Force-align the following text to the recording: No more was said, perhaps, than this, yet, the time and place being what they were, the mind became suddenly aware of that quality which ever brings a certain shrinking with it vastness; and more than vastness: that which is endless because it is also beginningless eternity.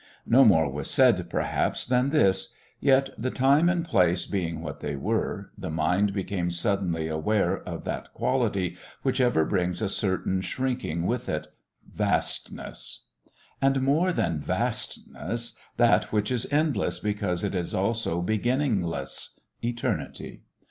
No 0.25 0.43
more 0.43 0.67
was 0.67 0.89
said, 0.89 1.29
perhaps, 1.29 1.85
than 1.85 2.09
this, 2.09 2.55
yet, 2.79 3.11
the 3.19 3.29
time 3.29 3.69
and 3.69 3.85
place 3.85 4.25
being 4.25 4.59
what 4.63 4.79
they 4.79 4.95
were, 4.95 5.51
the 5.55 5.69
mind 5.69 6.11
became 6.11 6.49
suddenly 6.49 7.07
aware 7.07 7.59
of 7.69 7.83
that 7.83 8.11
quality 8.11 8.77
which 9.03 9.21
ever 9.21 9.45
brings 9.45 9.79
a 9.79 9.87
certain 9.89 10.41
shrinking 10.41 11.05
with 11.05 11.29
it 11.29 11.53
vastness; 11.93 13.09
and 13.61 13.83
more 13.83 14.11
than 14.11 14.39
vastness: 14.39 15.55
that 15.77 16.11
which 16.11 16.31
is 16.31 16.51
endless 16.51 16.97
because 16.97 17.43
it 17.43 17.53
is 17.53 17.75
also 17.75 18.23
beginningless 18.23 19.39
eternity. 19.63 20.41